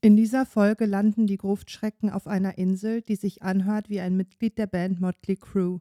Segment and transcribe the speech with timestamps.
[0.00, 4.56] In dieser Folge landen die Gruftschrecken auf einer Insel, die sich anhört wie ein Mitglied
[4.56, 5.80] der Band Motley Crue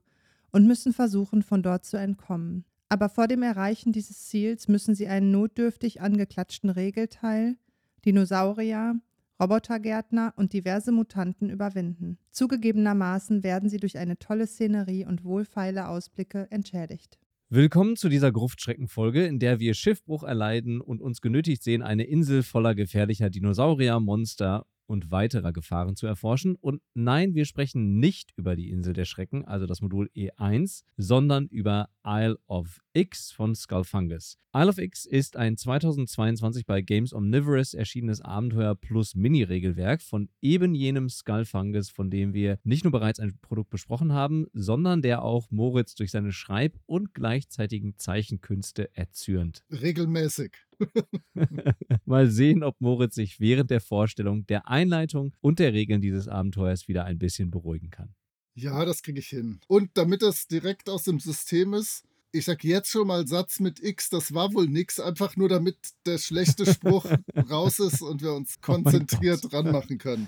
[0.52, 2.66] und müssen versuchen, von dort zu entkommen.
[2.90, 7.58] Aber vor dem Erreichen dieses Ziels müssen sie einen notdürftig angeklatschten Regelteil,
[8.06, 9.00] Dinosaurier,
[9.40, 12.18] Robotergärtner und diverse Mutanten überwinden.
[12.32, 17.20] Zugegebenermaßen werden sie durch eine tolle Szenerie und wohlfeile Ausblicke entschädigt.
[17.50, 22.44] Willkommen zu dieser Gruftschreckenfolge, in der wir Schiffbruch erleiden und uns genötigt sehen, eine Insel
[22.44, 26.56] voller gefährlicher Dinosaurier, Monster und weiterer Gefahren zu erforschen.
[26.56, 31.48] Und nein, wir sprechen nicht über die Insel der Schrecken, also das Modul E1, sondern
[31.48, 34.40] über Isle of X von Skullfungus.
[34.56, 40.74] Isle of X ist ein 2022 bei Games Omnivorous erschienenes Abenteuer plus Mini-Regelwerk von eben
[40.74, 45.52] jenem Skullfungus, von dem wir nicht nur bereits ein Produkt besprochen haben, sondern der auch
[45.52, 49.64] Moritz durch seine Schreib- und gleichzeitigen Zeichenkünste erzürnt.
[49.70, 50.67] Regelmäßig.
[52.06, 56.88] Mal sehen, ob Moritz sich während der Vorstellung, der Einleitung und der Regeln dieses Abenteuers
[56.88, 58.14] wieder ein bisschen beruhigen kann.
[58.56, 59.60] Ja, das kriege ich hin.
[59.68, 63.82] Und damit das direkt aus dem System ist, ich sag jetzt schon mal Satz mit
[63.82, 67.06] X, das war wohl nix, einfach nur damit der schlechte Spruch
[67.50, 70.28] raus ist und wir uns oh konzentriert oh dran machen können.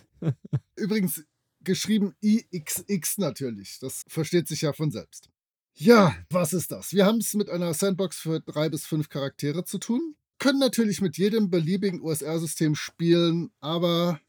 [0.75, 1.23] Übrigens
[1.63, 5.29] geschrieben IXX natürlich, das versteht sich ja von selbst.
[5.73, 6.93] Ja, was ist das?
[6.93, 11.01] Wir haben es mit einer Sandbox für drei bis fünf Charaktere zu tun können natürlich
[11.01, 14.19] mit jedem beliebigen USR-System spielen, aber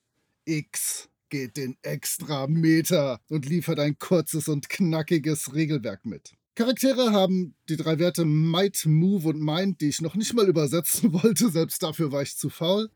[0.44, 6.34] X geht den extra Meter und liefert ein kurzes und knackiges Regelwerk mit.
[6.56, 11.12] Charaktere haben die drei Werte Might, Move und Mind, die ich noch nicht mal übersetzen
[11.22, 12.90] wollte, selbst dafür war ich zu faul,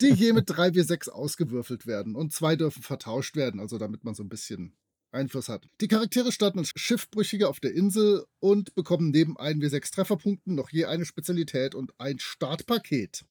[0.00, 4.22] die je mit 3W6 ausgewürfelt werden und zwei dürfen vertauscht werden, also damit man so
[4.22, 4.72] ein bisschen
[5.16, 5.68] Einfluss hat.
[5.80, 10.54] Die Charaktere starten als Schiffbrüchige auf der Insel und bekommen neben 1 wie 6 Trefferpunkten
[10.54, 13.24] noch je eine Spezialität und ein Startpaket.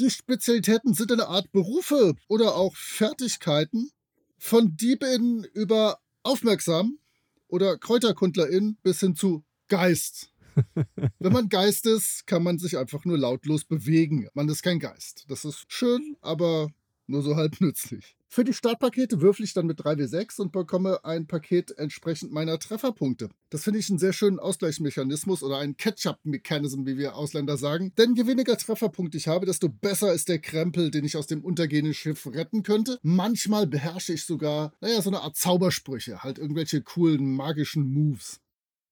[0.00, 3.90] Die Spezialitäten sind eine Art Berufe oder auch Fertigkeiten,
[4.38, 6.98] von Diebin über Aufmerksam
[7.48, 10.32] oder Kräuterkundlerin bis hin zu Geist.
[11.18, 14.28] Wenn man Geist ist, kann man sich einfach nur lautlos bewegen.
[14.34, 15.24] Man ist kein Geist.
[15.28, 16.68] Das ist schön, aber
[17.06, 18.15] nur so halb nützlich.
[18.28, 23.30] Für die Startpakete würfel ich dann mit 3W6 und bekomme ein Paket entsprechend meiner Trefferpunkte.
[23.50, 27.92] Das finde ich einen sehr schönen Ausgleichsmechanismus oder einen Catch-up-Mechanism, wie wir Ausländer sagen.
[27.96, 31.44] Denn je weniger Trefferpunkte ich habe, desto besser ist der Krempel, den ich aus dem
[31.44, 32.98] untergehenden Schiff retten könnte.
[33.02, 38.40] Manchmal beherrsche ich sogar, naja, so eine Art Zaubersprüche, halt irgendwelche coolen magischen Moves.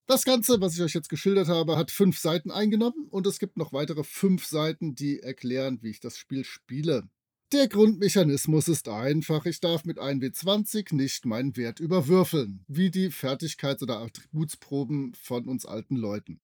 [0.06, 3.56] Das Ganze, was ich euch jetzt geschildert habe, hat fünf Seiten eingenommen und es gibt
[3.56, 7.08] noch weitere fünf Seiten, die erklären, wie ich das Spiel spiele.
[7.52, 9.46] Der Grundmechanismus ist einfach.
[9.46, 15.64] Ich darf mit 1W20 nicht meinen Wert überwürfeln, wie die Fertigkeits- oder Attributsproben von uns
[15.66, 16.40] alten Leuten.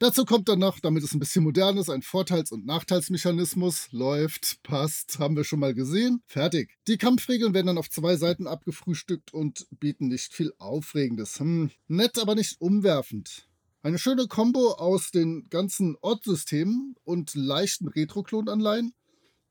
[0.00, 3.92] Dazu kommt dann noch, damit es ein bisschen modern ist, ein Vorteils- und Nachteilsmechanismus.
[3.92, 6.22] Läuft, passt, haben wir schon mal gesehen.
[6.26, 6.78] Fertig.
[6.88, 11.38] Die Kampfregeln werden dann auf zwei Seiten abgefrühstückt und bieten nicht viel Aufregendes.
[11.38, 13.46] Hm, nett, aber nicht umwerfend.
[13.82, 18.94] Eine schöne Kombo aus den ganzen Ortsystemen und leichten Retro-Klonanleihen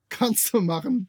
[0.10, 1.08] Kannst du machen,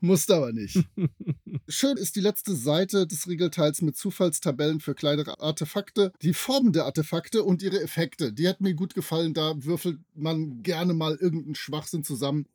[0.00, 0.84] musst aber nicht.
[1.68, 6.84] Schön ist die letzte Seite des Regelteils mit Zufallstabellen für kleinere Artefakte, die Formen der
[6.84, 8.32] Artefakte und ihre Effekte.
[8.32, 12.46] Die hat mir gut gefallen, da würfelt man gerne mal irgendeinen Schwachsinn zusammen,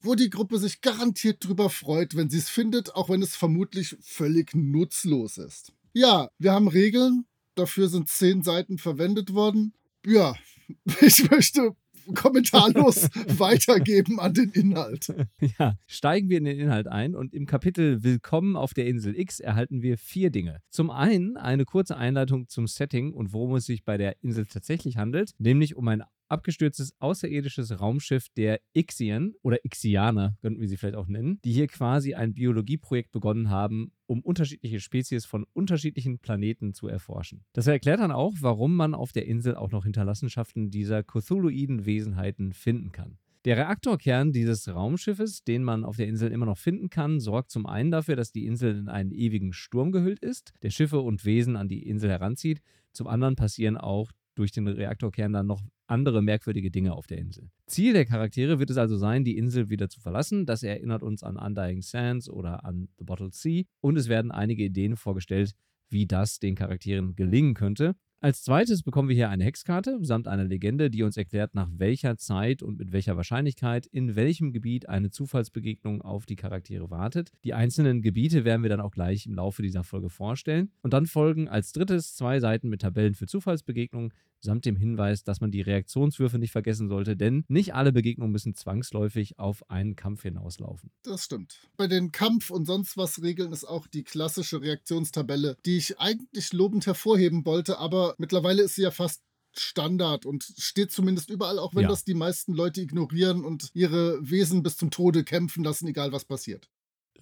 [0.00, 3.96] wo die Gruppe sich garantiert drüber freut, wenn sie es findet, auch wenn es vermutlich
[4.02, 5.72] völlig nutzlos ist.
[5.92, 9.74] Ja, wir haben Regeln, dafür sind zehn Seiten verwendet worden.
[10.04, 10.34] Ja,
[11.00, 11.74] ich möchte
[12.14, 15.12] kommentarlos weitergeben an den Inhalt.
[15.58, 19.40] Ja, steigen wir in den Inhalt ein und im Kapitel Willkommen auf der Insel X
[19.40, 20.60] erhalten wir vier Dinge.
[20.70, 24.96] Zum einen eine kurze Einleitung zum Setting und worum es sich bei der Insel tatsächlich
[24.96, 30.96] handelt, nämlich um ein abgestürztes außerirdisches Raumschiff der Ixian oder Ixianer, könnten wir sie vielleicht
[30.96, 36.74] auch nennen, die hier quasi ein Biologieprojekt begonnen haben, um unterschiedliche Spezies von unterschiedlichen Planeten
[36.74, 37.44] zu erforschen.
[37.52, 42.52] Das erklärt dann auch, warum man auf der Insel auch noch Hinterlassenschaften dieser Cthulhuiden Wesenheiten
[42.52, 43.18] finden kann.
[43.44, 47.66] Der Reaktorkern dieses Raumschiffes, den man auf der Insel immer noch finden kann, sorgt zum
[47.66, 51.56] einen dafür, dass die Insel in einen ewigen Sturm gehüllt ist, der Schiffe und Wesen
[51.56, 52.62] an die Insel heranzieht.
[52.92, 57.50] Zum anderen passieren auch durch den Reaktorkern dann noch andere merkwürdige Dinge auf der Insel.
[57.66, 60.46] Ziel der Charaktere wird es also sein, die Insel wieder zu verlassen.
[60.46, 63.64] Das erinnert uns an Undying Sands oder an The Bottled Sea.
[63.80, 65.52] Und es werden einige Ideen vorgestellt,
[65.90, 67.94] wie das den Charakteren gelingen könnte.
[68.24, 72.16] Als zweites bekommen wir hier eine Hexkarte samt einer Legende, die uns erklärt, nach welcher
[72.16, 77.32] Zeit und mit welcher Wahrscheinlichkeit in welchem Gebiet eine Zufallsbegegnung auf die Charaktere wartet.
[77.44, 80.70] Die einzelnen Gebiete werden wir dann auch gleich im Laufe dieser Folge vorstellen.
[80.80, 85.40] Und dann folgen als drittes zwei Seiten mit Tabellen für Zufallsbegegnungen samt dem Hinweis, dass
[85.40, 90.22] man die Reaktionswürfe nicht vergessen sollte, denn nicht alle Begegnungen müssen zwangsläufig auf einen Kampf
[90.22, 90.90] hinauslaufen.
[91.02, 91.68] Das stimmt.
[91.76, 96.52] Bei den Kampf- und sonst was Regeln ist auch die klassische Reaktionstabelle, die ich eigentlich
[96.52, 99.22] lobend hervorheben wollte, aber mittlerweile ist sie ja fast
[99.56, 101.88] Standard und steht zumindest überall, auch wenn Ja.
[101.88, 106.24] das die meisten Leute ignorieren und ihre Wesen bis zum Tode kämpfen lassen, egal was
[106.24, 106.68] passiert.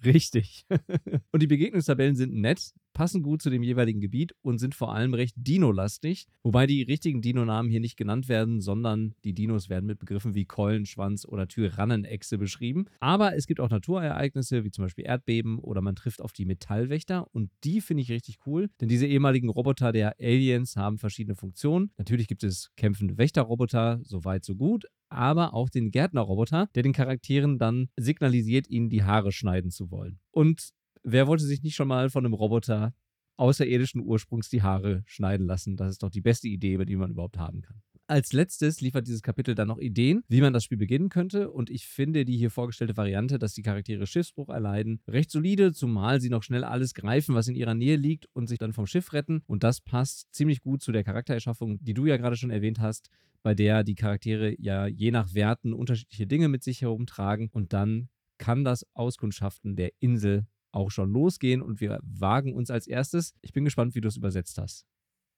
[0.05, 0.65] Richtig.
[1.31, 5.13] und die Begegnungstabellen sind nett, passen gut zu dem jeweiligen Gebiet und sind vor allem
[5.13, 9.99] recht Dino-lastig, wobei die richtigen Dino-Namen hier nicht genannt werden, sondern die Dinos werden mit
[9.99, 12.85] Begriffen wie Keulenschwanz oder Tyrannenechse beschrieben.
[12.99, 17.27] Aber es gibt auch Naturereignisse wie zum Beispiel Erdbeben oder man trifft auf die Metallwächter
[17.33, 21.91] und die finde ich richtig cool, denn diese ehemaligen Roboter der Aliens haben verschiedene Funktionen.
[21.97, 26.93] Natürlich gibt es kämpfende Wächterroboter, so weit so gut, aber auch den Gärtnerroboter, der den
[26.93, 30.19] Charakteren dann signalisiert, ihnen die Haare schneiden zu wollen.
[30.31, 30.69] Und
[31.03, 32.93] wer wollte sich nicht schon mal von einem Roboter
[33.37, 35.75] außerirdischen Ursprungs die Haare schneiden lassen?
[35.77, 37.81] Das ist doch die beste Idee, die man überhaupt haben kann.
[38.05, 41.49] Als letztes liefert dieses Kapitel dann noch Ideen, wie man das Spiel beginnen könnte.
[41.49, 46.19] Und ich finde die hier vorgestellte Variante, dass die Charaktere Schiffsbruch erleiden, recht solide, zumal
[46.19, 49.13] sie noch schnell alles greifen, was in ihrer Nähe liegt und sich dann vom Schiff
[49.13, 49.41] retten.
[49.47, 53.09] Und das passt ziemlich gut zu der Charaktererschaffung, die du ja gerade schon erwähnt hast,
[53.41, 57.49] bei der die Charaktere ja je nach Werten unterschiedliche Dinge mit sich herumtragen.
[57.53, 61.61] Und dann kann das Auskundschaften der Insel auch schon losgehen.
[61.61, 64.85] Und wir wagen uns als erstes, ich bin gespannt, wie du es übersetzt hast,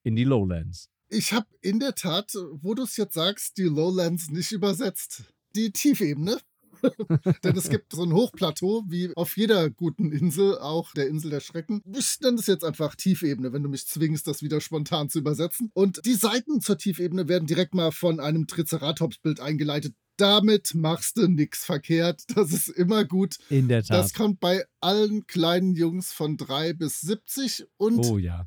[0.02, 0.90] in die Lowlands.
[1.08, 5.24] Ich habe in der Tat, wo du es jetzt sagst, die Lowlands nicht übersetzt.
[5.54, 6.38] Die Tiefebene.
[7.44, 11.40] Denn es gibt so ein Hochplateau, wie auf jeder guten Insel, auch der Insel der
[11.40, 11.82] Schrecken.
[11.96, 15.70] Ich nenne es jetzt einfach Tiefebene, wenn du mich zwingst, das wieder spontan zu übersetzen.
[15.74, 19.94] Und die Seiten zur Tiefebene werden direkt mal von einem Triceratops-Bild eingeleitet.
[20.16, 22.24] Damit machst du nichts verkehrt.
[22.34, 23.36] Das ist immer gut.
[23.50, 23.98] In der Tat.
[23.98, 28.46] Das kommt bei allen kleinen Jungs von 3 bis 70 und oh ja.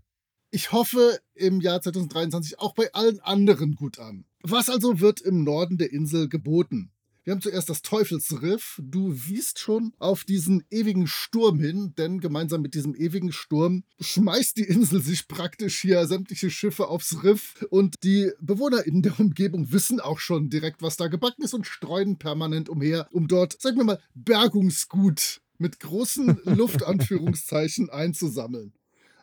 [0.51, 4.25] Ich hoffe im Jahr 2023 auch bei allen anderen gut an.
[4.41, 6.91] Was also wird im Norden der Insel geboten?
[7.29, 8.81] Wir haben zuerst das Teufelsriff.
[8.81, 14.57] Du wiest schon auf diesen ewigen Sturm hin, denn gemeinsam mit diesem ewigen Sturm schmeißt
[14.57, 19.71] die Insel sich praktisch hier sämtliche Schiffe aufs Riff und die Bewohner in der Umgebung
[19.71, 23.77] wissen auch schon direkt, was da gebacken ist und streuen permanent umher, um dort, sagen
[23.77, 28.73] wir mal, Bergungsgut mit großen Luftanführungszeichen einzusammeln.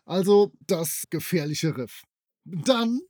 [0.07, 2.03] Also das gefährliche Riff.
[2.45, 3.01] Dann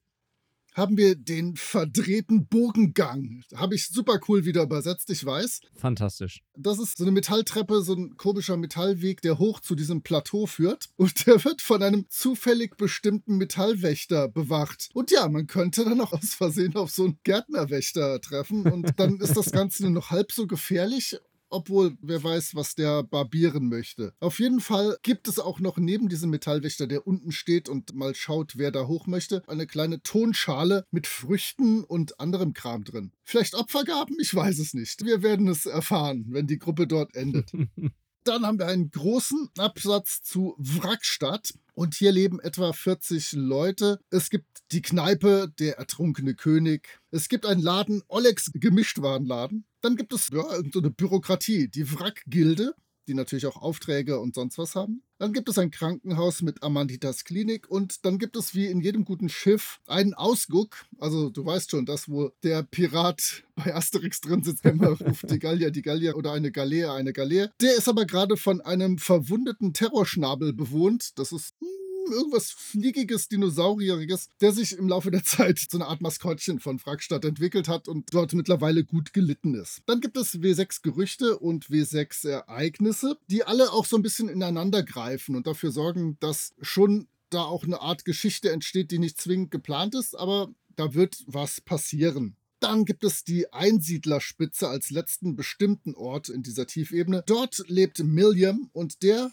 [0.76, 3.42] haben wir den verdrehten Burgengang.
[3.54, 5.60] Habe ich super cool wieder übersetzt, ich weiß.
[5.74, 6.42] Fantastisch.
[6.54, 10.90] Das ist so eine Metalltreppe, so ein komischer Metallweg, der hoch zu diesem Plateau führt.
[10.96, 14.90] Und der wird von einem zufällig bestimmten Metallwächter bewacht.
[14.92, 18.70] Und ja, man könnte dann auch aus Versehen auf so einen Gärtnerwächter treffen.
[18.70, 21.16] Und dann ist das Ganze nur noch halb so gefährlich.
[21.48, 24.12] Obwohl, wer weiß, was der barbieren möchte.
[24.20, 28.14] Auf jeden Fall gibt es auch noch neben diesem Metallwächter, der unten steht und mal
[28.14, 33.12] schaut, wer da hoch möchte, eine kleine Tonschale mit Früchten und anderem Kram drin.
[33.24, 34.16] Vielleicht Opfergaben?
[34.20, 35.04] Ich weiß es nicht.
[35.04, 37.52] Wir werden es erfahren, wenn die Gruppe dort endet.
[38.26, 41.54] Dann haben wir einen großen Absatz zu Wrackstadt.
[41.74, 44.00] Und hier leben etwa 40 Leute.
[44.10, 46.88] Es gibt die Kneipe, der ertrunkene König.
[47.12, 49.64] Es gibt einen Laden, Olex Gemischtwarenladen.
[49.86, 52.74] Dann gibt es ja, so eine Bürokratie, die Wrack-Gilde,
[53.06, 55.04] die natürlich auch Aufträge und sonst was haben.
[55.18, 59.04] Dann gibt es ein Krankenhaus mit Amanditas Klinik und dann gibt es wie in jedem
[59.04, 60.86] guten Schiff einen Ausguck.
[60.98, 65.38] Also du weißt schon, das, wo der Pirat bei Asterix drin sitzt, immer ruft, die
[65.38, 67.52] Gallier, die Gallier oder eine Galeere, eine Galeere.
[67.60, 71.16] Der ist aber gerade von einem verwundeten Terrorschnabel bewohnt.
[71.16, 71.68] Das ist hm,
[72.12, 77.24] irgendwas Fliegiges, Dinosaurieriges, der sich im Laufe der Zeit zu einer Art Maskottchen von Frackstadt
[77.24, 79.82] entwickelt hat und dort mittlerweile gut gelitten ist.
[79.86, 84.82] Dann gibt es W6 Gerüchte und W6 Ereignisse, die alle auch so ein bisschen ineinander
[84.82, 89.50] greifen und dafür sorgen, dass schon da auch eine Art Geschichte entsteht, die nicht zwingend
[89.50, 92.36] geplant ist, aber da wird was passieren.
[92.60, 97.22] Dann gibt es die Einsiedlerspitze als letzten bestimmten Ort in dieser Tiefebene.
[97.26, 99.30] Dort lebt Milliam und der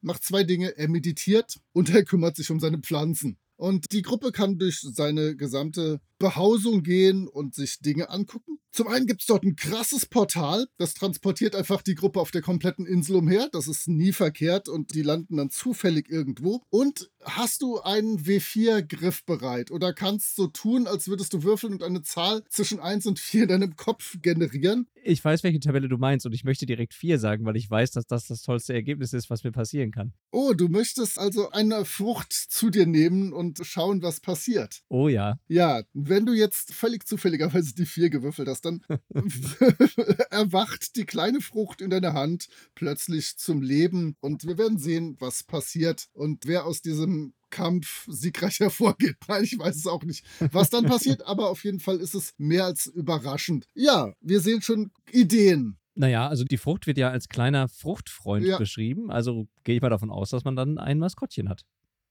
[0.00, 0.76] macht zwei Dinge.
[0.76, 3.38] Er meditiert und er kümmert sich um seine Pflanzen.
[3.56, 8.58] Und die Gruppe kann durch seine gesamte Behausung gehen und sich Dinge angucken.
[8.76, 12.42] Zum einen gibt es dort ein krasses Portal, das transportiert einfach die Gruppe auf der
[12.42, 13.48] kompletten Insel umher.
[13.50, 16.60] Das ist nie verkehrt und die landen dann zufällig irgendwo.
[16.68, 21.82] Und hast du einen W4-Griff bereit oder kannst so tun, als würdest du würfeln und
[21.82, 24.88] eine Zahl zwischen 1 und 4 in deinem Kopf generieren?
[25.02, 27.92] Ich weiß, welche Tabelle du meinst und ich möchte direkt 4 sagen, weil ich weiß,
[27.92, 30.12] dass das das tollste Ergebnis ist, was mir passieren kann.
[30.32, 34.82] Oh, du möchtest also eine Frucht zu dir nehmen und schauen, was passiert.
[34.90, 35.38] Oh ja.
[35.48, 38.82] Ja, wenn du jetzt völlig zufälligerweise die 4 gewürfelt hast, dann
[40.30, 45.42] erwacht die kleine Frucht in deiner Hand plötzlich zum Leben und wir werden sehen, was
[45.42, 49.16] passiert und wer aus diesem Kampf siegreich hervorgeht.
[49.28, 52.34] Nein, ich weiß es auch nicht, was dann passiert, aber auf jeden Fall ist es
[52.38, 53.66] mehr als überraschend.
[53.74, 55.78] Ja, wir sehen schon Ideen.
[55.94, 58.58] Naja, also die Frucht wird ja als kleiner Fruchtfreund Ja.
[58.58, 59.10] beschrieben.
[59.10, 61.62] Also gehe ich mal davon aus, dass man dann ein Maskottchen hat.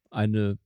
[0.10, 0.58] Eine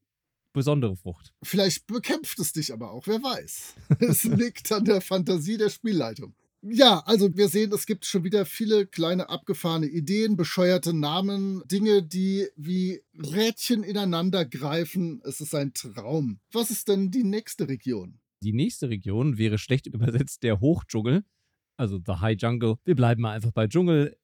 [0.53, 1.33] besondere Frucht.
[1.43, 3.75] Vielleicht bekämpft es dich aber auch, wer weiß.
[3.99, 6.33] Es liegt an der Fantasie der Spielleitung.
[6.61, 12.03] Ja, also wir sehen, es gibt schon wieder viele kleine abgefahrene Ideen, bescheuerte Namen, Dinge,
[12.03, 15.21] die wie Rädchen ineinander greifen.
[15.23, 16.39] Es ist ein Traum.
[16.51, 18.19] Was ist denn die nächste Region?
[18.41, 21.23] Die nächste Region wäre schlecht übersetzt der Hochdschungel,
[21.77, 22.75] also The High Jungle.
[22.83, 24.17] Wir bleiben mal einfach bei Dschungel.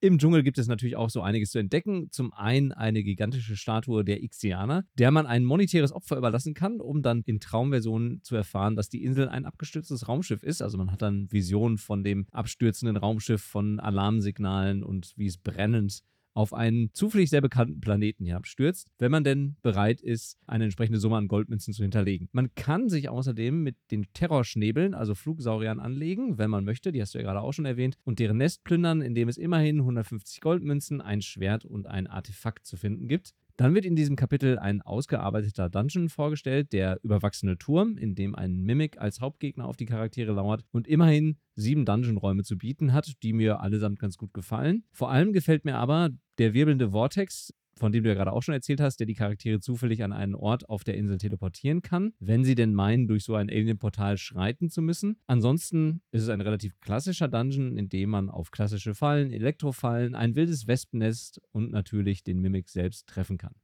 [0.00, 2.08] Im Dschungel gibt es natürlich auch so einiges zu entdecken.
[2.12, 7.02] Zum einen eine gigantische Statue der Ixianer, der man ein monetäres Opfer überlassen kann, um
[7.02, 10.62] dann in Traumversionen zu erfahren, dass die Insel ein abgestürztes Raumschiff ist.
[10.62, 16.04] Also man hat dann Visionen von dem abstürzenden Raumschiff, von Alarmsignalen und wie es brennend
[16.38, 21.16] auf einen zufällig sehr bekannten Planeten herabstürzt, wenn man denn bereit ist, eine entsprechende Summe
[21.16, 22.28] an Goldmünzen zu hinterlegen.
[22.30, 27.14] Man kann sich außerdem mit den Terrorschnäbeln, also Flugsauriern, anlegen, wenn man möchte, die hast
[27.14, 31.00] du ja gerade auch schon erwähnt, und deren Nest plündern, indem es immerhin 150 Goldmünzen,
[31.00, 33.34] ein Schwert und ein Artefakt zu finden gibt.
[33.58, 38.62] Dann wird in diesem Kapitel ein ausgearbeiteter Dungeon vorgestellt, der überwachsene Turm, in dem ein
[38.62, 43.32] Mimic als Hauptgegner auf die Charaktere lauert und immerhin sieben Dungeon-Räume zu bieten hat, die
[43.32, 44.84] mir allesamt ganz gut gefallen.
[44.92, 48.54] Vor allem gefällt mir aber der wirbelnde Vortex, von dem du ja gerade auch schon
[48.54, 52.44] erzählt hast, der die Charaktere zufällig an einen Ort auf der Insel teleportieren kann, wenn
[52.44, 55.20] sie denn meinen, durch so ein Alien-Portal schreiten zu müssen.
[55.26, 60.34] Ansonsten ist es ein relativ klassischer Dungeon, in dem man auf klassische Fallen, Elektrofallen, ein
[60.34, 63.54] wildes Wespennest und natürlich den Mimic selbst treffen kann.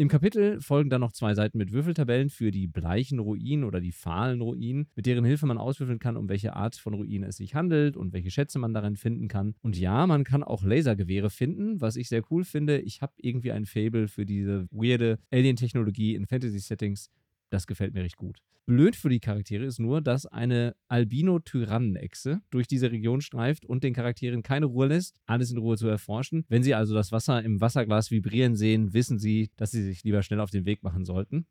[0.00, 3.90] Im Kapitel folgen dann noch zwei Seiten mit Würfeltabellen für die bleichen Ruinen oder die
[3.90, 7.56] fahlen Ruinen, mit deren Hilfe man auswürfeln kann, um welche Art von Ruine es sich
[7.56, 9.56] handelt und welche Schätze man darin finden kann.
[9.60, 12.78] Und ja, man kann auch Lasergewehre finden, was ich sehr cool finde.
[12.78, 17.10] Ich habe irgendwie ein Fable für diese weirde Alien-Technologie in Fantasy-Settings.
[17.50, 18.40] Das gefällt mir recht gut.
[18.66, 23.94] Blöd für die Charaktere ist nur, dass eine Albino-Tyrannenechse durch diese Region streift und den
[23.94, 26.44] Charakteren keine Ruhe lässt, alles in Ruhe zu erforschen.
[26.48, 30.22] Wenn sie also das Wasser im Wasserglas vibrieren sehen, wissen sie, dass sie sich lieber
[30.22, 31.46] schnell auf den Weg machen sollten.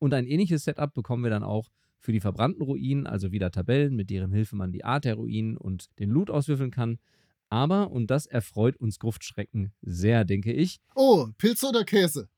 [0.00, 3.94] Und ein ähnliches Setup bekommen wir dann auch für die verbrannten Ruinen, also wieder Tabellen,
[3.94, 6.98] mit deren Hilfe man die Art der Ruinen und den Loot auswürfeln kann.
[7.50, 12.28] Aber, und das erfreut uns Gruftschrecken sehr, denke ich, Oh, Pilze oder Käse?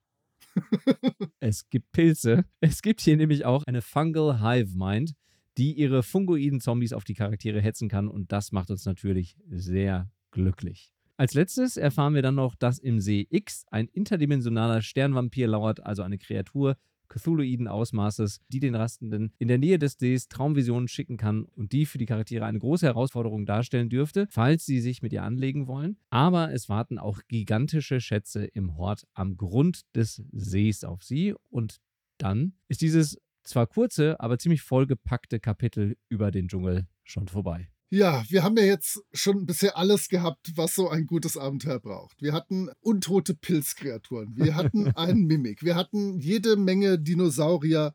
[1.39, 2.45] Es gibt Pilze.
[2.59, 5.13] Es gibt hier nämlich auch eine Fungal Hive Mind,
[5.57, 10.09] die ihre fungoiden Zombies auf die Charaktere hetzen kann und das macht uns natürlich sehr
[10.31, 10.91] glücklich.
[11.17, 16.01] Als letztes erfahren wir dann noch, dass im See X ein interdimensionaler Sternvampir lauert, also
[16.01, 16.77] eine Kreatur
[17.11, 21.85] Cthulhuiden Ausmaßes, die den Rastenden in der Nähe des Sees Traumvisionen schicken kann und die
[21.85, 25.97] für die Charaktere eine große Herausforderung darstellen dürfte, falls sie sich mit ihr anlegen wollen.
[26.09, 31.77] Aber es warten auch gigantische Schätze im Hort am Grund des Sees auf sie und
[32.17, 37.69] dann ist dieses zwar kurze, aber ziemlich vollgepackte Kapitel über den Dschungel schon vorbei.
[37.93, 42.21] Ja, wir haben ja jetzt schon bisher alles gehabt, was so ein gutes Abenteuer braucht.
[42.21, 47.93] Wir hatten untote Pilzkreaturen, wir hatten einen Mimik, wir hatten jede Menge Dinosaurier.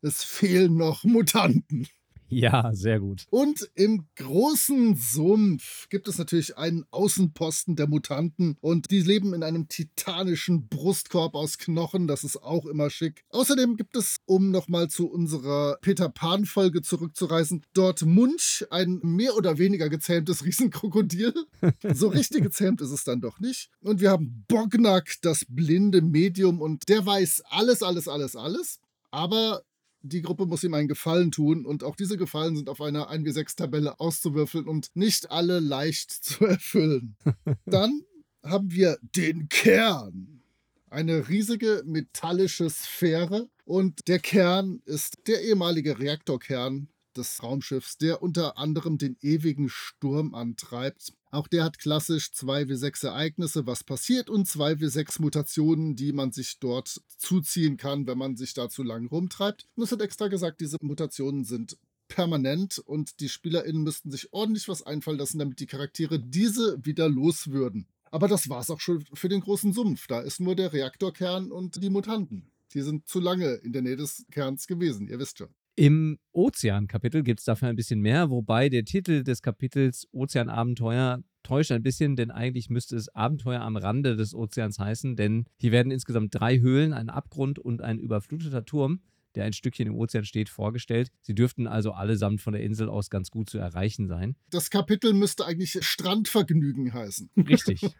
[0.00, 1.86] Es fehlen noch Mutanten.
[2.32, 3.26] Ja, sehr gut.
[3.30, 9.42] Und im großen Sumpf gibt es natürlich einen Außenposten der Mutanten und die leben in
[9.42, 12.06] einem titanischen Brustkorb aus Knochen.
[12.06, 13.24] Das ist auch immer schick.
[13.28, 19.58] Außerdem gibt es, um nochmal zu unserer Peter Pan-Folge zurückzureisen, dort Munch, ein mehr oder
[19.58, 21.34] weniger gezähmtes Riesenkrokodil.
[21.92, 23.70] so richtig gezähmt ist es dann doch nicht.
[23.82, 28.80] Und wir haben Bognak, das blinde Medium, und der weiß alles, alles, alles, alles.
[29.10, 29.62] Aber
[30.02, 34.00] die Gruppe muss ihm einen Gefallen tun und auch diese Gefallen sind auf einer 1W6-Tabelle
[34.00, 37.16] auszuwürfeln und nicht alle leicht zu erfüllen.
[37.64, 38.02] Dann
[38.42, 40.42] haben wir den Kern.
[40.90, 48.58] Eine riesige metallische Sphäre und der Kern ist der ehemalige Reaktorkern des Raumschiffs, der unter
[48.58, 51.12] anderem den ewigen Sturm antreibt.
[51.30, 57.00] Auch der hat klassisch 2W6 Ereignisse, was passiert, und 2W6 Mutationen, die man sich dort
[57.16, 59.66] zuziehen kann, wenn man sich da zu lang rumtreibt.
[59.74, 61.78] Und es wird extra gesagt, diese Mutationen sind
[62.08, 67.08] permanent und die SpielerInnen müssten sich ordentlich was einfallen lassen, damit die Charaktere diese wieder
[67.08, 67.86] los würden.
[68.10, 70.06] Aber das war's auch schon für den großen Sumpf.
[70.06, 72.52] Da ist nur der Reaktorkern und die Mutanten.
[72.74, 75.48] Die sind zu lange in der Nähe des Kerns gewesen, ihr wisst schon.
[75.74, 81.72] Im Ozean-Kapitel gibt es dafür ein bisschen mehr, wobei der Titel des Kapitels Ozeanabenteuer täuscht
[81.72, 85.90] ein bisschen, denn eigentlich müsste es Abenteuer am Rande des Ozeans heißen, denn hier werden
[85.90, 89.00] insgesamt drei Höhlen, ein Abgrund und ein überfluteter Turm
[89.34, 91.10] der ein Stückchen im Ozean steht, vorgestellt.
[91.20, 94.36] Sie dürften also allesamt von der Insel aus ganz gut zu erreichen sein.
[94.50, 97.30] Das Kapitel müsste eigentlich Strandvergnügen heißen.
[97.36, 97.82] Richtig.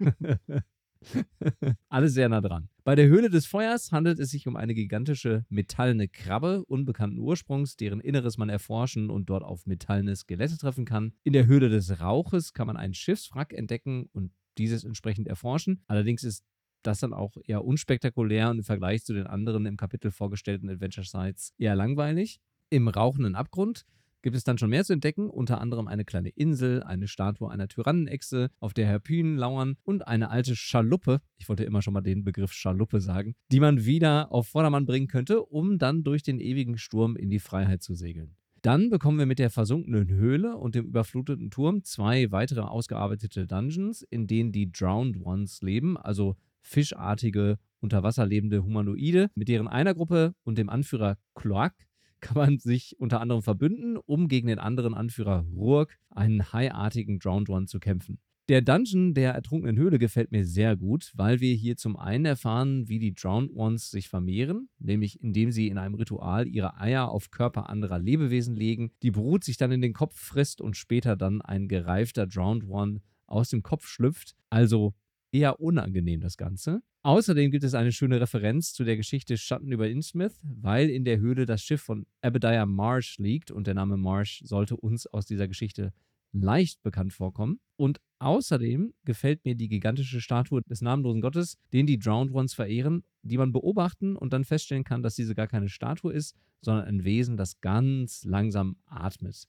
[1.88, 2.68] Alle sehr nah dran.
[2.84, 7.76] Bei der Höhle des Feuers handelt es sich um eine gigantische metallene Krabbe unbekannten Ursprungs,
[7.76, 11.12] deren Inneres man erforschen und dort auf metallene Skelette treffen kann.
[11.22, 15.82] In der Höhle des Rauches kann man einen Schiffswrack entdecken und dieses entsprechend erforschen.
[15.86, 16.44] Allerdings ist
[16.82, 21.06] das dann auch eher unspektakulär und im Vergleich zu den anderen im Kapitel vorgestellten Adventure
[21.06, 22.40] Sites eher langweilig.
[22.70, 23.84] Im rauchenden Abgrund
[24.22, 27.68] gibt es dann schon mehr zu entdecken, unter anderem eine kleine Insel, eine Statue einer
[27.68, 32.24] Tyrannenechse, auf der Herpinen lauern und eine alte Schaluppe, ich wollte immer schon mal den
[32.24, 36.78] Begriff Schaluppe sagen, die man wieder auf Vordermann bringen könnte, um dann durch den ewigen
[36.78, 38.36] Sturm in die Freiheit zu segeln.
[38.62, 44.02] Dann bekommen wir mit der versunkenen Höhle und dem überfluteten Turm zwei weitere ausgearbeitete Dungeons,
[44.02, 49.30] in denen die Drowned Ones leben, also fischartige, unter Wasser lebende Humanoide.
[49.34, 51.74] Mit deren einer Gruppe und dem Anführer Kloak
[52.22, 57.50] kann man sich unter anderem verbünden, um gegen den anderen Anführer Rurk, einen haiartigen Drowned
[57.50, 58.18] One, zu kämpfen.
[58.48, 62.88] Der Dungeon der ertrunkenen Höhle gefällt mir sehr gut, weil wir hier zum einen erfahren,
[62.88, 67.30] wie die Drowned Ones sich vermehren, nämlich indem sie in einem Ritual ihre Eier auf
[67.30, 71.40] Körper anderer Lebewesen legen, die Brut sich dann in den Kopf frisst und später dann
[71.40, 74.34] ein gereifter Drowned One aus dem Kopf schlüpft.
[74.50, 74.92] Also
[75.32, 76.82] eher unangenehm, das Ganze.
[77.02, 81.18] Außerdem gibt es eine schöne Referenz zu der Geschichte Schatten über Innsmouth, weil in der
[81.18, 85.48] Höhle das Schiff von Abediah Marsh liegt und der Name Marsh sollte uns aus dieser
[85.48, 85.92] Geschichte
[86.32, 87.60] leicht bekannt vorkommen.
[87.76, 93.02] Und außerdem gefällt mir die gigantische Statue des namenlosen Gottes, den die Drowned Ones verehren,
[93.22, 97.04] die man beobachten und dann feststellen kann, dass diese gar keine Statue ist, sondern ein
[97.04, 99.48] Wesen, das ganz langsam atmet.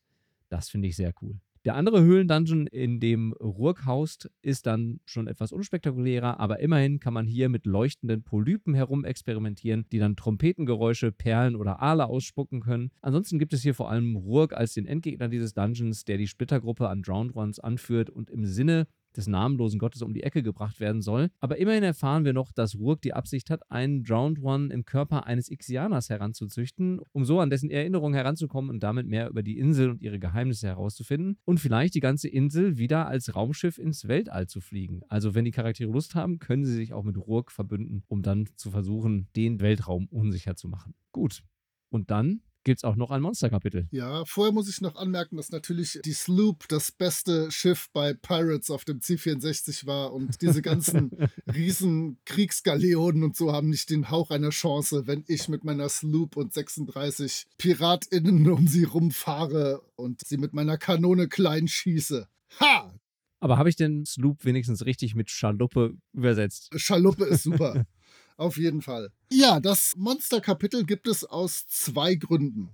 [0.50, 1.40] Das finde ich sehr cool.
[1.66, 7.14] Der andere Höhlendungeon, in dem Rurk haust, ist dann schon etwas unspektakulärer, aber immerhin kann
[7.14, 12.92] man hier mit leuchtenden Polypen herumexperimentieren, die dann Trompetengeräusche, Perlen oder Aale ausspucken können.
[13.00, 16.90] Ansonsten gibt es hier vor allem Rurk als den Endgegner dieses Dungeons, der die Splittergruppe
[16.90, 21.02] an Drowned Ones anführt und im Sinne des namenlosen Gottes um die Ecke gebracht werden
[21.02, 21.30] soll.
[21.40, 25.26] Aber immerhin erfahren wir noch, dass Rurk die Absicht hat, einen Drowned One im Körper
[25.26, 29.90] eines Ixianers heranzuzüchten, um so an dessen Erinnerung heranzukommen und damit mehr über die Insel
[29.90, 34.62] und ihre Geheimnisse herauszufinden und vielleicht die ganze Insel wieder als Raumschiff ins Weltall zu
[34.62, 35.02] fliegen.
[35.08, 38.48] Also wenn die Charaktere Lust haben, können sie sich auch mit Rurk verbünden, um dann
[38.56, 40.94] zu versuchen, den Weltraum unsicher zu machen.
[41.12, 41.44] Gut.
[41.90, 43.88] Und dann gibt es auch noch ein Monsterkapitel.
[43.92, 48.70] Ja, vorher muss ich noch anmerken, dass natürlich die Sloop das beste Schiff bei Pirates
[48.70, 51.12] auf dem C64 war und diese ganzen
[51.54, 56.38] riesen Kriegsgaleonen und so haben nicht den Hauch einer Chance, wenn ich mit meiner Sloop
[56.38, 62.28] und 36 PiratInnen um sie rumfahre und sie mit meiner Kanone klein schieße.
[62.60, 62.94] Ha!
[63.40, 66.70] Aber habe ich den Sloop wenigstens richtig mit Schaluppe übersetzt?
[66.78, 67.86] Schaluppe ist super.
[68.38, 69.12] Auf jeden Fall.
[69.32, 72.70] Ja, das Monsterkapitel gibt es aus zwei Gründen.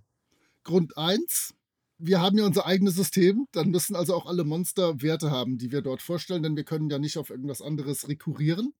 [0.63, 1.53] Grund 1,
[1.97, 5.71] wir haben ja unser eigenes System, dann müssen also auch alle Monster Werte haben, die
[5.71, 8.73] wir dort vorstellen, denn wir können ja nicht auf irgendwas anderes rekurrieren.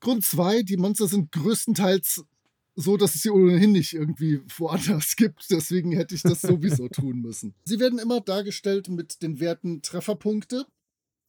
[0.00, 2.24] Grund 2, die Monster sind größtenteils
[2.76, 5.50] so, dass es sie ohnehin nicht irgendwie woanders gibt.
[5.50, 7.54] Deswegen hätte ich das sowieso tun müssen.
[7.64, 10.66] Sie werden immer dargestellt mit den Werten Trefferpunkte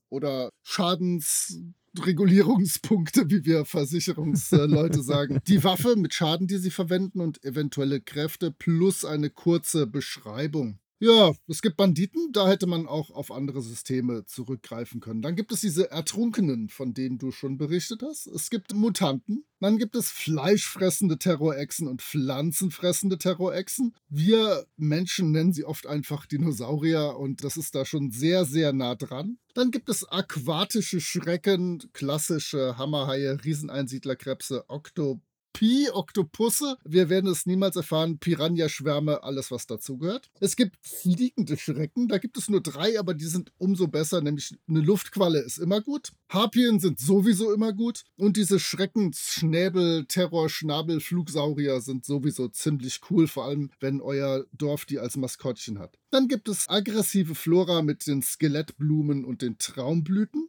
[0.10, 1.60] oder Schadens
[2.04, 5.40] Regulierungspunkte, wie wir Versicherungsleute sagen.
[5.48, 10.80] Die Waffe mit Schaden, die sie verwenden und eventuelle Kräfte plus eine kurze Beschreibung.
[11.00, 15.22] Ja, es gibt Banditen, da hätte man auch auf andere Systeme zurückgreifen können.
[15.22, 18.28] Dann gibt es diese Ertrunkenen, von denen du schon berichtet hast.
[18.28, 19.46] Es gibt Mutanten.
[19.60, 23.94] Dann gibt es fleischfressende Terrorechsen und pflanzenfressende Terrorechsen.
[24.08, 28.96] Wir Menschen nennen sie oft einfach Dinosaurier und das ist da schon sehr, sehr nah
[28.96, 29.38] dran.
[29.54, 35.35] Dann gibt es aquatische Schrecken, klassische Hammerhaie, Rieseneinsiedlerkrebse, Oktopus.
[35.56, 36.78] Pi, Oktopusse.
[36.84, 38.20] Wir werden es niemals erfahren.
[38.20, 40.30] Piranha-Schwärme, alles was dazugehört.
[40.42, 42.10] Es gibt fliegende Schrecken.
[42.10, 44.20] Da gibt es nur drei, aber die sind umso besser.
[44.20, 46.12] Nämlich eine Luftqualle ist immer gut.
[46.28, 48.04] Harpien sind sowieso immer gut.
[48.18, 53.26] Und diese Schrecken-Schnäbel, Terror, Schnabel, Flugsaurier sind sowieso ziemlich cool.
[53.26, 55.98] Vor allem, wenn euer Dorf die als Maskottchen hat.
[56.10, 60.45] Dann gibt es aggressive Flora mit den Skelettblumen und den Traumblüten.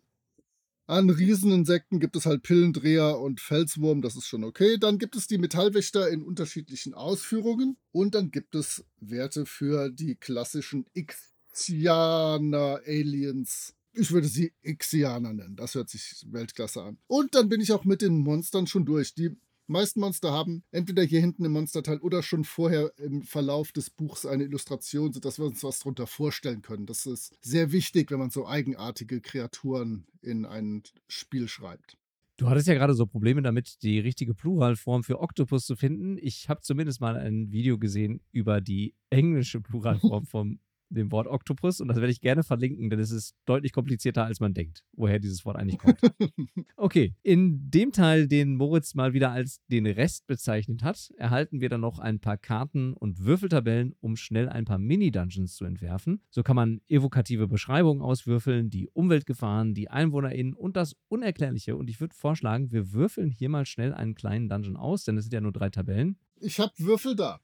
[0.88, 4.78] An Rieseninsekten gibt es halt Pillendreher und Felswurm, das ist schon okay.
[4.78, 7.76] Dann gibt es die Metallwächter in unterschiedlichen Ausführungen.
[7.90, 13.74] Und dann gibt es Werte für die klassischen Ixianer-Aliens.
[13.94, 15.56] Ich würde sie Ixianer nennen.
[15.56, 16.98] Das hört sich Weltklasse an.
[17.08, 19.12] Und dann bin ich auch mit den Monstern schon durch.
[19.14, 23.90] Die meisten Monster haben entweder hier hinten im Monsterteil oder schon vorher im Verlauf des
[23.90, 26.86] Buchs eine Illustration, sodass wir uns was darunter vorstellen können.
[26.86, 31.96] Das ist sehr wichtig, wenn man so eigenartige Kreaturen in ein Spiel schreibt.
[32.38, 36.18] Du hattest ja gerade so Probleme damit, die richtige Pluralform für Oktopus zu finden.
[36.20, 41.80] Ich habe zumindest mal ein Video gesehen über die englische Pluralform vom dem Wort Oktopus
[41.80, 45.18] und das werde ich gerne verlinken, denn es ist deutlich komplizierter, als man denkt, woher
[45.18, 46.00] dieses Wort eigentlich kommt.
[46.76, 51.68] Okay, in dem Teil, den Moritz mal wieder als den Rest bezeichnet hat, erhalten wir
[51.68, 56.20] dann noch ein paar Karten und Würfeltabellen, um schnell ein paar Mini-Dungeons zu entwerfen.
[56.30, 61.76] So kann man evokative Beschreibungen auswürfeln, die Umweltgefahren, die EinwohnerInnen und das Unerklärliche.
[61.76, 65.24] Und ich würde vorschlagen, wir würfeln hier mal schnell einen kleinen Dungeon aus, denn es
[65.24, 66.18] sind ja nur drei Tabellen.
[66.40, 67.40] Ich habe Würfel da.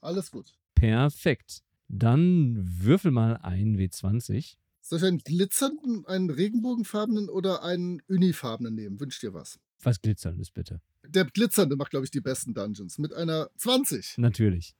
[0.00, 0.54] Alles gut.
[0.74, 1.62] Perfekt.
[1.88, 4.56] Dann würfel mal ein W20.
[4.80, 9.00] Soll ich einen glitzernden, einen regenbogenfarbenen oder einen unifarbenen nehmen?
[9.00, 9.58] Wünsch dir was.
[9.82, 10.80] Was glitzerndes bitte.
[11.06, 12.98] Der glitzernde macht, glaube ich, die besten Dungeons.
[12.98, 14.18] Mit einer 20.
[14.18, 14.74] Natürlich.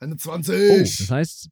[0.00, 0.54] Eine 20.
[0.54, 1.50] Oh, das heißt,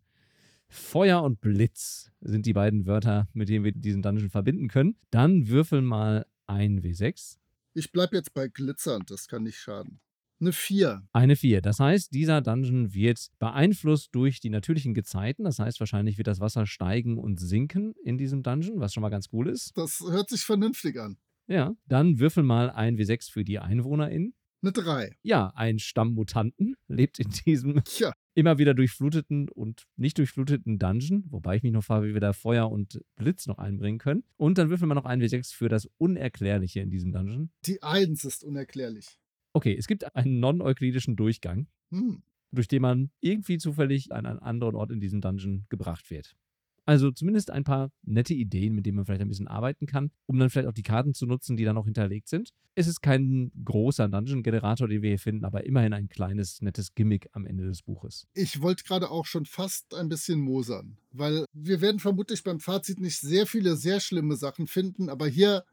[0.68, 4.96] Feuer und Blitz sind die beiden Wörter, mit denen wir diesen Dungeon verbinden können.
[5.10, 7.38] Dann würfel mal ein W6.
[7.74, 10.00] Ich bleibe jetzt bei glitzernd, das kann nicht schaden.
[10.38, 11.02] Eine 4.
[11.12, 11.62] Eine 4.
[11.62, 15.44] Das heißt, dieser Dungeon wird beeinflusst durch die natürlichen Gezeiten.
[15.44, 19.08] Das heißt, wahrscheinlich wird das Wasser steigen und sinken in diesem Dungeon, was schon mal
[19.08, 19.72] ganz cool ist.
[19.76, 21.16] Das hört sich vernünftig an.
[21.46, 24.34] Ja, dann würfel mal ein W6 für die EinwohnerInnen.
[24.62, 25.16] Eine 3.
[25.22, 28.12] Ja, ein Stamm Mutanten lebt in diesem Ja.
[28.34, 32.32] immer wieder durchfluteten und nicht durchfluteten Dungeon, wobei ich mich noch frage, wie wir da
[32.32, 34.24] Feuer und Blitz noch einbringen können.
[34.36, 37.50] Und dann würfeln wir noch ein W6 für das Unerklärliche in diesem Dungeon.
[37.64, 39.18] Die 1 ist unerklärlich.
[39.56, 42.22] Okay, es gibt einen non-euklidischen Durchgang, Hm.
[42.52, 46.36] durch den man irgendwie zufällig an einen anderen Ort in diesem Dungeon gebracht wird.
[46.84, 50.38] Also zumindest ein paar nette Ideen, mit denen man vielleicht ein bisschen arbeiten kann, um
[50.38, 52.50] dann vielleicht auch die Karten zu nutzen, die da noch hinterlegt sind.
[52.74, 57.30] Es ist kein großer Dungeon-Generator, den wir hier finden, aber immerhin ein kleines, nettes Gimmick
[57.32, 58.28] am Ende des Buches.
[58.34, 63.00] Ich wollte gerade auch schon fast ein bisschen mosern, weil wir werden vermutlich beim Fazit
[63.00, 65.64] nicht sehr viele sehr schlimme Sachen finden, aber hier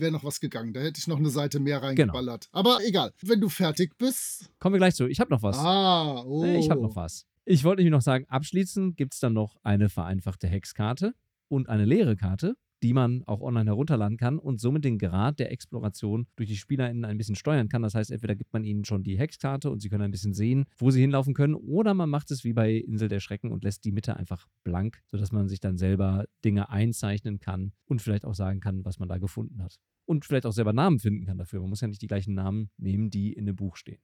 [0.00, 0.72] wäre noch was gegangen.
[0.72, 2.48] Da hätte ich noch eine Seite mehr reingeballert.
[2.52, 4.50] Aber egal, wenn du fertig bist.
[4.58, 5.06] Kommen wir gleich zu.
[5.06, 5.58] Ich habe noch was.
[5.58, 6.44] Ah, oh.
[6.44, 7.26] Nee, Ich habe noch was.
[7.44, 11.14] Ich wollte nämlich noch sagen, abschließend gibt es dann noch eine vereinfachte Hexkarte
[11.48, 15.50] und eine leere Karte, die man auch online herunterladen kann und somit den Grad der
[15.50, 17.82] Exploration durch die SpielerInnen ein bisschen steuern kann.
[17.82, 20.66] Das heißt, entweder gibt man ihnen schon die Hexkarte und sie können ein bisschen sehen,
[20.76, 23.84] wo sie hinlaufen können, oder man macht es wie bei Insel der Schrecken und lässt
[23.84, 28.34] die Mitte einfach blank, sodass man sich dann selber Dinge einzeichnen kann und vielleicht auch
[28.34, 29.78] sagen kann, was man da gefunden hat.
[30.06, 31.60] Und vielleicht auch selber Namen finden kann dafür.
[31.60, 34.00] Man muss ja nicht die gleichen Namen nehmen, die in dem Buch stehen.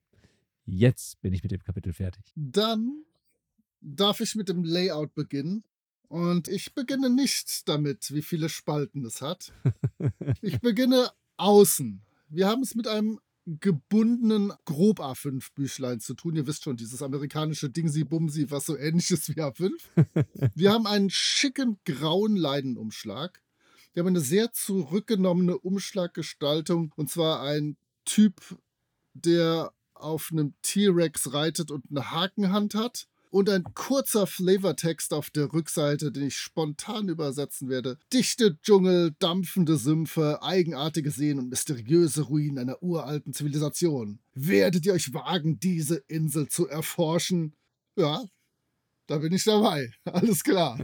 [0.66, 2.32] Jetzt bin ich mit dem Kapitel fertig.
[2.34, 3.04] Dann
[3.80, 5.64] darf ich mit dem Layout beginnen.
[6.14, 9.52] Und ich beginne nicht damit, wie viele Spalten es hat.
[10.42, 12.02] Ich beginne außen.
[12.28, 16.36] Wir haben es mit einem gebundenen Grob A5-Büchlein zu tun.
[16.36, 19.72] Ihr wisst schon, dieses amerikanische Dingsi-Bumsi, was so ähnlich ist wie A5.
[20.54, 23.42] Wir haben einen schicken grauen Leidenumschlag.
[23.92, 26.92] Wir haben eine sehr zurückgenommene Umschlaggestaltung.
[26.94, 28.40] Und zwar ein Typ,
[29.14, 33.08] der auf einem T-Rex reitet und eine Hakenhand hat.
[33.34, 37.98] Und ein kurzer Flavortext auf der Rückseite, den ich spontan übersetzen werde.
[38.12, 44.20] Dichte Dschungel, dampfende Sümpfe, eigenartige Seen und mysteriöse Ruinen einer uralten Zivilisation.
[44.34, 47.56] Werdet ihr euch wagen, diese Insel zu erforschen?
[47.96, 48.22] Ja,
[49.08, 49.90] da bin ich dabei.
[50.04, 50.78] Alles klar.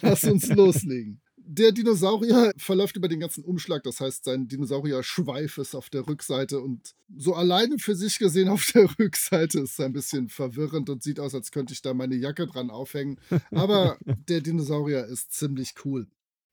[0.00, 1.22] Lass uns loslegen.
[1.44, 6.60] Der Dinosaurier verläuft über den ganzen Umschlag, das heißt, sein Dinosaurier-Schweif ist auf der Rückseite
[6.60, 11.20] und so alleine für sich gesehen auf der Rückseite ist ein bisschen verwirrend und sieht
[11.20, 13.18] aus, als könnte ich da meine Jacke dran aufhängen.
[13.50, 16.06] Aber der Dinosaurier ist ziemlich cool.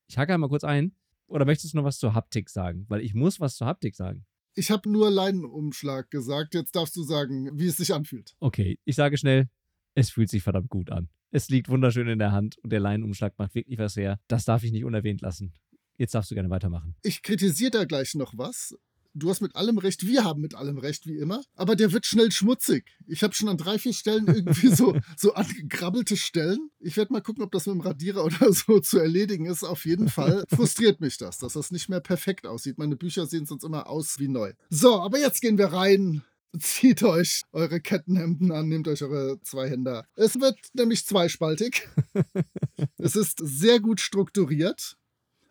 [0.07, 0.93] Ich hake einmal kurz ein.
[1.27, 2.85] Oder möchtest du noch was zur Haptik sagen?
[2.89, 4.25] Weil ich muss was zur Haptik sagen.
[4.55, 8.35] Ich habe nur Leinenumschlag gesagt, jetzt darfst du sagen, wie es sich anfühlt.
[8.39, 9.47] Okay, ich sage schnell,
[9.93, 11.09] es fühlt sich verdammt gut an.
[11.31, 14.19] Es liegt wunderschön in der Hand und der Leinenumschlag macht wirklich was her.
[14.27, 15.53] Das darf ich nicht unerwähnt lassen.
[15.97, 16.95] Jetzt darfst du gerne weitermachen.
[17.03, 18.75] Ich kritisiere da gleich noch was.
[19.13, 21.43] du hast mit allem recht, wir haben mit allem recht, wie immer.
[21.55, 22.85] Aber der wird schnell schmutzig.
[23.05, 26.69] Ich habe schon an drei, vier Stellen irgendwie so, so angekrabbelte Stellen.
[26.79, 29.63] Ich werde mal gucken, ob das mit dem Radierer oder so zu erledigen ist.
[29.63, 32.77] Auf jeden Fall frustriert mich das, dass das nicht mehr perfekt aussieht.
[32.77, 34.53] Meine Bücher sehen sonst immer aus wie neu.
[34.69, 36.23] So, aber jetzt gehen wir rein
[36.57, 40.05] Zieht euch eure Kettenhemden an, nehmt euch eure zwei Hände.
[40.15, 41.87] Es wird nämlich zweispaltig.
[42.97, 44.97] es ist sehr gut strukturiert.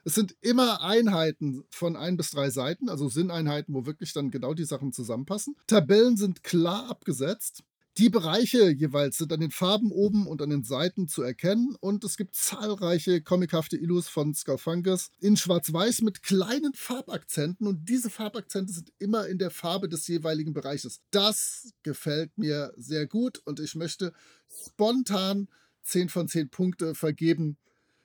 [0.04, 4.54] Es sind immer Einheiten von ein bis drei Seiten, also Sinneinheiten, wo wirklich dann genau
[4.54, 5.54] die Sachen zusammenpassen.
[5.66, 7.62] Tabellen sind klar abgesetzt.
[7.98, 12.04] Die Bereiche jeweils sind an den Farben oben und an den Seiten zu erkennen und
[12.04, 18.72] es gibt zahlreiche comichafte Illus von Skalfungus in Schwarz-Weiß mit kleinen Farbakzenten und diese Farbakzente
[18.72, 21.00] sind immer in der Farbe des jeweiligen Bereiches.
[21.10, 24.12] Das gefällt mir sehr gut und ich möchte
[24.48, 25.48] spontan
[25.82, 27.56] 10 von 10 Punkte vergeben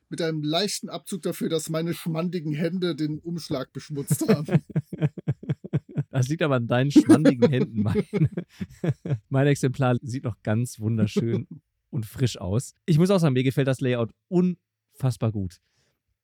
[0.09, 4.63] mit einem leichten Abzug dafür, dass meine schmandigen Hände den Umschlag beschmutzt haben.
[6.13, 7.81] Das liegt aber an deinen schwandigen Händen.
[7.81, 8.05] Mein,
[9.29, 11.47] mein Exemplar sieht noch ganz wunderschön
[11.89, 12.75] und frisch aus.
[12.85, 15.57] Ich muss auch sagen, mir gefällt das Layout unfassbar gut.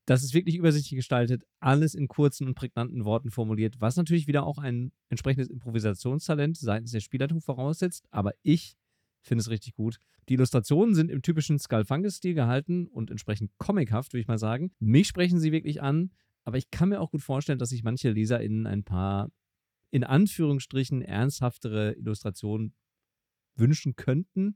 [0.06, 4.46] Das ist wirklich übersichtlich gestaltet, alles in kurzen und prägnanten Worten formuliert, was natürlich wieder
[4.46, 8.06] auch ein entsprechendes Improvisationstalent seitens der Spielleitung voraussetzt.
[8.12, 8.76] Aber ich
[9.22, 9.98] finde es richtig gut.
[10.28, 14.72] Die Illustrationen sind im typischen Skullfungus-Stil gehalten und entsprechend comichaft, würde ich mal sagen.
[14.80, 16.12] Mich sprechen sie wirklich an,
[16.44, 19.32] aber ich kann mir auch gut vorstellen, dass sich manche LeserInnen ein paar
[19.92, 22.74] in Anführungsstrichen ernsthaftere Illustrationen
[23.56, 24.56] wünschen könnten.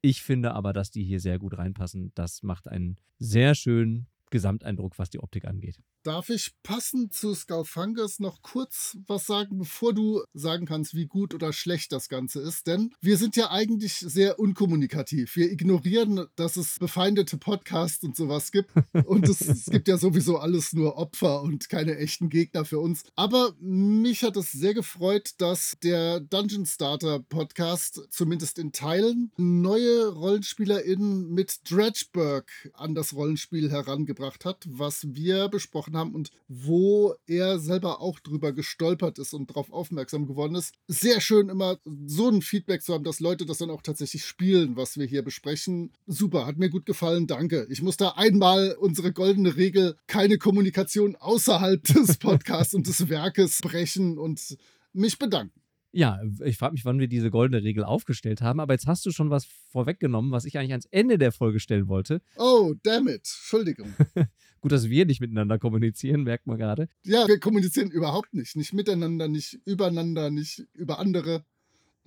[0.00, 2.12] Ich finde aber, dass die hier sehr gut reinpassen.
[2.14, 5.80] Das macht einen sehr schönen Gesamteindruck, was die Optik angeht.
[6.04, 11.34] Darf ich passend zu Skullfungus noch kurz was sagen, bevor du sagen kannst, wie gut
[11.34, 12.66] oder schlecht das Ganze ist?
[12.66, 15.34] Denn wir sind ja eigentlich sehr unkommunikativ.
[15.36, 18.70] Wir ignorieren, dass es befeindete Podcasts und sowas gibt.
[19.06, 23.02] Und es, es gibt ja sowieso alles nur Opfer und keine echten Gegner für uns.
[23.16, 30.08] Aber mich hat es sehr gefreut, dass der Dungeon Starter Podcast zumindest in Teilen neue
[30.08, 37.14] RollenspielerInnen mit Dredgeburg an das Rollenspiel herangebracht hat, was wir besprochen haben haben und wo
[37.26, 40.74] er selber auch drüber gestolpert ist und darauf aufmerksam geworden ist.
[40.86, 44.76] Sehr schön immer so ein Feedback zu haben, dass Leute das dann auch tatsächlich spielen,
[44.76, 45.92] was wir hier besprechen.
[46.06, 47.66] Super, hat mir gut gefallen, danke.
[47.70, 53.60] Ich muss da einmal unsere goldene Regel, keine Kommunikation außerhalb des Podcasts und des Werkes
[53.60, 54.56] brechen und
[54.92, 55.60] mich bedanken.
[55.90, 59.10] Ja, ich frage mich, wann wir diese goldene Regel aufgestellt haben, aber jetzt hast du
[59.10, 62.20] schon was vorweggenommen, was ich eigentlich ans Ende der Folge stellen wollte.
[62.36, 63.16] Oh, damn it.
[63.16, 63.94] Entschuldigung.
[64.60, 66.88] Gut, dass wir nicht miteinander kommunizieren, merkt man gerade.
[67.04, 68.56] Ja, wir kommunizieren überhaupt nicht.
[68.56, 71.44] Nicht miteinander, nicht übereinander, nicht über andere.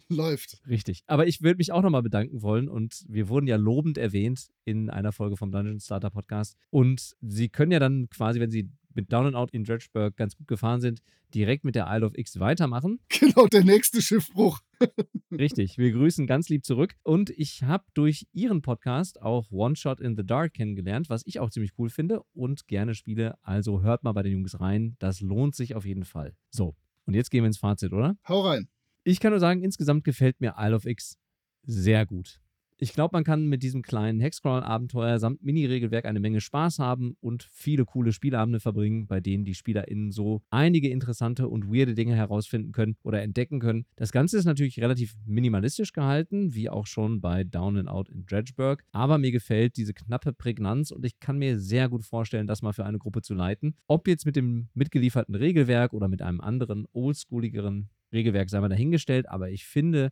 [0.10, 0.62] Läuft.
[0.68, 1.04] Richtig.
[1.08, 4.90] Aber ich würde mich auch nochmal bedanken wollen und wir wurden ja lobend erwähnt in
[4.90, 6.58] einer Folge vom Dungeon Starter Podcast.
[6.70, 10.36] Und Sie können ja dann quasi, wenn Sie mit Down and Out in Dredgeburg ganz
[10.36, 11.02] gut gefahren sind,
[11.34, 13.00] direkt mit der Isle of X weitermachen.
[13.22, 14.60] Genau, der nächste Schiffbruch.
[15.32, 16.96] Richtig, wir grüßen ganz lieb zurück.
[17.04, 21.40] Und ich habe durch Ihren Podcast auch One Shot in the Dark kennengelernt, was ich
[21.40, 23.38] auch ziemlich cool finde und gerne spiele.
[23.42, 26.36] Also hört mal bei den Jungs rein, das lohnt sich auf jeden Fall.
[26.50, 26.76] So,
[27.06, 28.18] und jetzt gehen wir ins Fazit, oder?
[28.28, 28.68] Hau rein.
[29.04, 31.18] Ich kann nur sagen, insgesamt gefällt mir Isle of X
[31.64, 32.42] sehr gut.
[32.84, 37.48] Ich glaube, man kann mit diesem kleinen Hexcrawl-Abenteuer samt Mini-Regelwerk eine Menge Spaß haben und
[37.52, 42.72] viele coole Spielabende verbringen, bei denen die SpielerInnen so einige interessante und weirde Dinge herausfinden
[42.72, 43.86] können oder entdecken können.
[43.98, 48.26] Das Ganze ist natürlich relativ minimalistisch gehalten, wie auch schon bei Down and Out in
[48.26, 52.64] Dredgeburg, aber mir gefällt diese knappe Prägnanz und ich kann mir sehr gut vorstellen, das
[52.64, 53.76] mal für eine Gruppe zu leiten.
[53.86, 59.30] Ob jetzt mit dem mitgelieferten Regelwerk oder mit einem anderen, oldschooligeren Regelwerk sei mal dahingestellt,
[59.30, 60.12] aber ich finde,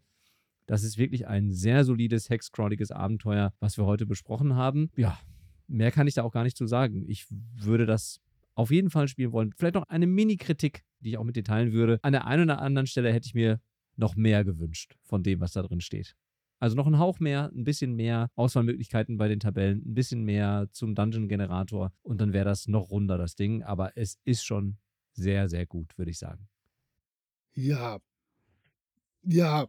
[0.69, 4.91] das ist wirklich ein sehr solides, hexcrawliges Abenteuer, was wir heute besprochen haben.
[4.95, 5.17] Ja,
[5.67, 7.03] mehr kann ich da auch gar nicht zu sagen.
[7.07, 8.21] Ich würde das
[8.53, 9.51] auf jeden Fall spielen wollen.
[9.57, 11.97] Vielleicht noch eine Mini-Kritik, die ich auch mit dir teilen würde.
[12.03, 13.59] An der einen oder anderen Stelle hätte ich mir
[13.95, 16.15] noch mehr gewünscht von dem, was da drin steht.
[16.59, 20.67] Also noch ein Hauch mehr, ein bisschen mehr Auswahlmöglichkeiten bei den Tabellen, ein bisschen mehr
[20.71, 23.63] zum Dungeon-Generator und dann wäre das noch runder, das Ding.
[23.63, 24.77] Aber es ist schon
[25.13, 26.47] sehr, sehr gut, würde ich sagen.
[27.53, 27.99] Ja.
[29.23, 29.67] Ja.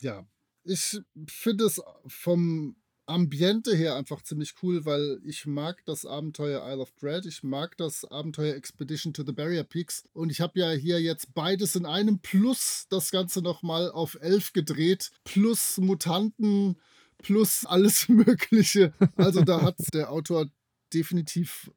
[0.00, 0.26] Ja.
[0.64, 6.82] Ich finde es vom Ambiente her einfach ziemlich cool, weil ich mag das Abenteuer Isle
[6.82, 10.70] of Dread, ich mag das Abenteuer Expedition to the Barrier Peaks und ich habe ja
[10.70, 16.78] hier jetzt beides in einem plus das Ganze nochmal auf 11 gedreht, plus Mutanten,
[17.18, 18.92] plus alles Mögliche.
[19.16, 20.46] Also da hat der Autor
[20.94, 21.70] definitiv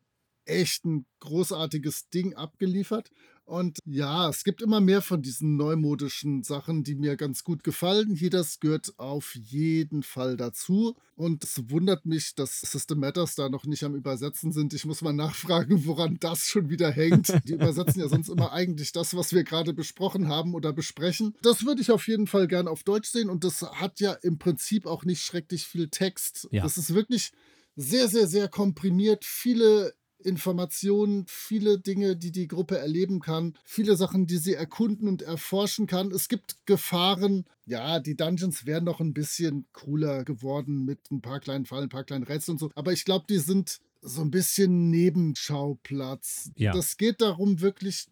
[0.45, 3.09] echt ein großartiges Ding abgeliefert.
[3.45, 8.15] Und ja, es gibt immer mehr von diesen neumodischen Sachen, die mir ganz gut gefallen.
[8.15, 10.95] Hier das gehört auf jeden Fall dazu.
[11.15, 14.73] Und es wundert mich, dass System Matters da noch nicht am Übersetzen sind.
[14.73, 17.31] Ich muss mal nachfragen, woran das schon wieder hängt.
[17.47, 21.35] Die übersetzen ja sonst immer eigentlich das, was wir gerade besprochen haben oder besprechen.
[21.43, 23.29] Das würde ich auf jeden Fall gern auf Deutsch sehen.
[23.29, 26.47] Und das hat ja im Prinzip auch nicht schrecklich viel Text.
[26.51, 26.63] Ja.
[26.63, 27.31] Das ist wirklich
[27.75, 29.23] sehr, sehr, sehr komprimiert.
[29.23, 29.93] Viele
[30.25, 35.87] Informationen, viele Dinge, die die Gruppe erleben kann, viele Sachen, die sie erkunden und erforschen
[35.87, 36.11] kann.
[36.11, 37.45] Es gibt Gefahren.
[37.65, 41.89] Ja, die Dungeons wären noch ein bisschen cooler geworden mit ein paar kleinen Fallen, ein
[41.89, 42.71] paar kleinen Rätseln und so.
[42.75, 46.51] Aber ich glaube, die sind so ein bisschen Nebenschauplatz.
[46.55, 46.73] Ja.
[46.73, 48.07] Das geht darum, wirklich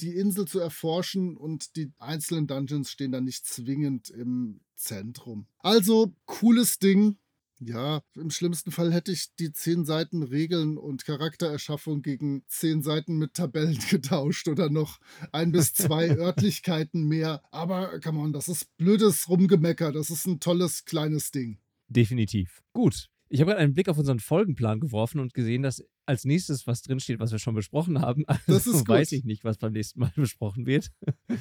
[0.00, 5.46] die Insel zu erforschen und die einzelnen Dungeons stehen da nicht zwingend im Zentrum.
[5.58, 7.16] Also, cooles Ding.
[7.60, 13.16] Ja, im schlimmsten Fall hätte ich die zehn Seiten Regeln und Charaktererschaffung gegen zehn Seiten
[13.16, 14.98] mit Tabellen getauscht oder noch
[15.32, 17.42] ein bis zwei Örtlichkeiten mehr.
[17.52, 19.92] Aber come on, das ist blödes Rumgemecker.
[19.92, 21.58] Das ist ein tolles kleines Ding.
[21.88, 22.62] Definitiv.
[22.72, 23.08] Gut.
[23.28, 26.82] Ich habe gerade einen Blick auf unseren Folgenplan geworfen und gesehen, dass als nächstes was
[26.82, 28.24] drinsteht, was wir schon besprochen haben.
[28.28, 28.88] Also Das ist gut.
[28.88, 30.90] weiß ich nicht, was beim nächsten Mal besprochen wird.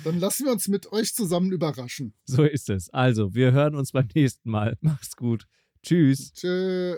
[0.03, 2.13] Dann lassen wir uns mit euch zusammen überraschen.
[2.25, 2.89] So ist es.
[2.91, 4.77] Also, wir hören uns beim nächsten Mal.
[4.81, 5.47] Macht's gut.
[5.83, 6.31] Tschüss.
[6.33, 6.97] Tschö.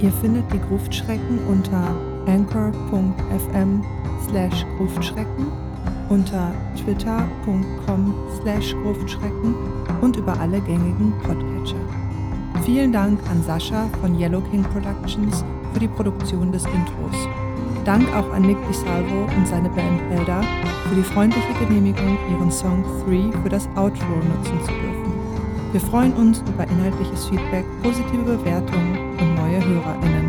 [0.00, 1.94] Ihr findet die Gruftschrecken unter
[2.26, 3.82] anchor.fm
[4.28, 5.52] slash Gruftschrecken,
[6.08, 9.54] unter twitter.com slash Gruftschrecken
[10.00, 11.80] und über alle gängigen Podcatcher.
[12.64, 17.28] Vielen Dank an Sascha von Yellow King Productions für die Produktion des Intros.
[17.84, 20.42] Dank auch an Nick DiSalvo und seine Band Elder
[20.88, 25.12] für die freundliche Genehmigung, ihren Song 3 für das Outro nutzen zu dürfen.
[25.72, 30.23] Wir freuen uns über inhaltliches Feedback, positive Bewertungen und neue HörerInnen.